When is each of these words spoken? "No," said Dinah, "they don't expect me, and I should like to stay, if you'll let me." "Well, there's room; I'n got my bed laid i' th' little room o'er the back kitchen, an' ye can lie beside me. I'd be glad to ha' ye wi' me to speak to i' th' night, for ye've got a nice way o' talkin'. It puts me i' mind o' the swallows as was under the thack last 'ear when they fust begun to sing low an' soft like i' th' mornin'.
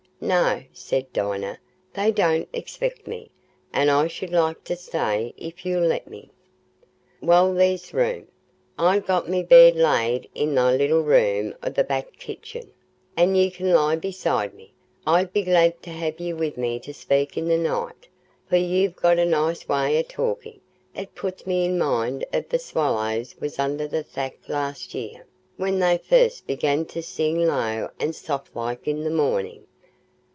"No," 0.23 0.61
said 0.71 1.11
Dinah, 1.13 1.57
"they 1.95 2.11
don't 2.11 2.47
expect 2.53 3.07
me, 3.07 3.31
and 3.73 3.89
I 3.89 4.05
should 4.05 4.29
like 4.29 4.63
to 4.65 4.75
stay, 4.75 5.33
if 5.35 5.65
you'll 5.65 5.81
let 5.87 6.07
me." 6.07 6.29
"Well, 7.21 7.55
there's 7.55 7.91
room; 7.91 8.27
I'n 8.77 8.99
got 8.99 9.27
my 9.27 9.41
bed 9.41 9.75
laid 9.75 10.29
i' 10.35 10.45
th' 10.45 10.77
little 10.77 11.01
room 11.01 11.55
o'er 11.63 11.71
the 11.71 11.83
back 11.83 12.19
kitchen, 12.19 12.71
an' 13.17 13.33
ye 13.33 13.49
can 13.49 13.71
lie 13.73 13.95
beside 13.95 14.53
me. 14.53 14.73
I'd 15.07 15.33
be 15.33 15.41
glad 15.41 15.81
to 15.81 15.89
ha' 15.89 16.13
ye 16.21 16.33
wi' 16.33 16.53
me 16.55 16.77
to 16.81 16.93
speak 16.93 17.31
to 17.31 17.41
i' 17.41 17.55
th' 17.55 17.59
night, 17.59 18.07
for 18.47 18.57
ye've 18.57 18.95
got 18.95 19.17
a 19.17 19.25
nice 19.25 19.67
way 19.67 19.97
o' 19.97 20.03
talkin'. 20.03 20.61
It 20.93 21.15
puts 21.15 21.47
me 21.47 21.65
i' 21.65 21.69
mind 21.71 22.25
o' 22.31 22.41
the 22.41 22.59
swallows 22.59 23.33
as 23.33 23.41
was 23.41 23.57
under 23.57 23.87
the 23.87 24.03
thack 24.03 24.37
last 24.47 24.93
'ear 24.93 25.25
when 25.57 25.79
they 25.79 25.97
fust 25.97 26.45
begun 26.45 26.85
to 26.85 27.01
sing 27.01 27.47
low 27.47 27.89
an' 27.99 28.13
soft 28.13 28.55
like 28.55 28.87
i' 28.87 28.93
th' 28.93 29.11
mornin'. 29.11 29.65